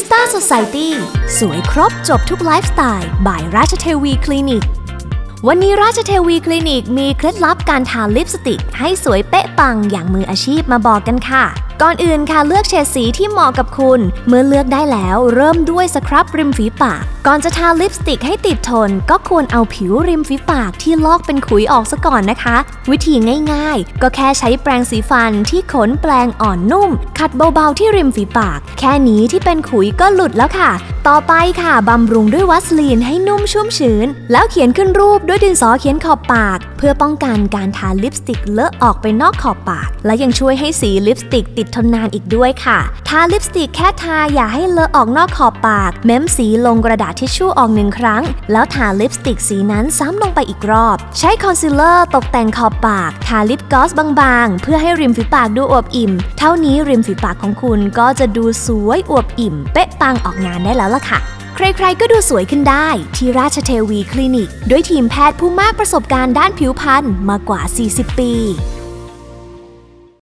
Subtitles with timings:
[0.00, 0.88] Barista Society
[1.38, 4.64] สวยครบจบทุกไลฟ์สไตล์ by ราชเทวีคลินิก
[5.46, 11.44] วันนี้ราชเทวีคลินิกมีเคล็ดลับการทาลิปสติก ให้สวยเป๊ะปังอย่างมืออาชีพมาบอกกันค่ะ
[11.84, 22.56] ก่อนอื่นค่ะเลือกเฉดสีที่เหมาะกับคุณ เมื่อเลือกได้แล้วเริ่มด้วยสครับริมฝีปาก ก่อนจะทาลิปสติกให้ติดทน ก็ควรเอาผิวริมฝีปากที่ลอกเป็นขุยออกซะก่อนนะคะ
[22.90, 23.14] วิธี
[23.52, 30.70] ง่ายๆ ก็แค่ใช้แปรงสีฟันที่ขนแปรงอ่อนนุ่ม ขัดเบาๆที่ริมฝีปาก แค่นี้ที่เป็นขุยก็หลุดแล้วค่ะ
[31.08, 61.20] ต่อไปค่ะบำรุงด้วยวาสลีนให้นุ่มชุ่มชื้น แล้วเขียนขึ้นรูปด้วยดินสอเขียนขอบปาก เพื่อป้องกันการทาลิปสติกเลอะออกไปนอกขอบปาก และยังช่วยให้สีลิปสติกติดทนนานอีกด้วยค่ะ ทาลิปสติกแค่ทาอย่าให้เลอะออกนอกขอบปาก เม้มสีลงกระดาษทิชชู่ออกหนึ่งครั้ง แล้วทาลิปสติกสีนั้นซ้ำลงไปอีกรอบ ใช้คอนซีลเลอร์ตกแต่งขอบปาก ทา lip glossบางๆ เพื่อให้ริมฝีปากดูอวบอิ่ม เท่านี้ริมฝีปากของคุณก็จะดูสวยอวบอิ่ม เป๊ะปังออกงานได้แล้วล่ะค่ะ
[61.56, 67.60] ใครๆ ก็ดูสวยขึ้นได้ที่ราชเทวีคลินิก ด้วยทีมแพทย์ผู้มากประสบการณ์ด้านผิวพรรณมากว่า
[67.90, 68.32] 40 ปี